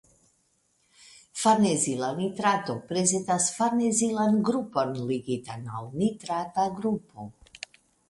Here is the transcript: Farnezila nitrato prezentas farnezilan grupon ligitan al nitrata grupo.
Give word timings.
Farnezila 1.41 2.09
nitrato 2.21 2.77
prezentas 2.93 3.51
farnezilan 3.59 4.43
grupon 4.51 4.99
ligitan 5.15 5.73
al 5.79 5.97
nitrata 6.03 6.71
grupo. 6.83 7.33